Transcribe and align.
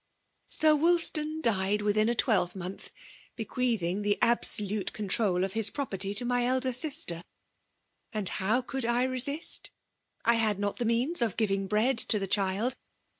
*'' 0.23 0.33
Sir 0.49 0.75
Wohitan 0.75 1.43
died 1.43 1.83
within 1.83 2.09
a 2.09 2.15
twehreaoslh, 2.15 2.89
hequeathfflg 3.37 4.01
the 4.01 4.17
absolute 4.19 4.91
eonUrol 4.93 5.45
of 5.45 5.53
his 5.53 5.69
pio 5.69 5.85
]ierty 5.85 6.15
to 6.15 6.25
my 6.25 6.43
elder 6.43 6.73
sister; 6.73 7.21
and 8.11 8.27
how 8.27 8.61
could 8.63 8.83
I 8.83 9.03
resist? 9.03 9.69
I 10.25 10.37
had 10.37 10.57
not 10.57 10.77
the 10.77 10.85
means 10.85 11.21
of 11.21 11.37
giving 11.37 11.67
bread 11.67 11.99
to 11.99 12.17
the 12.17 12.25
child. 12.25 12.73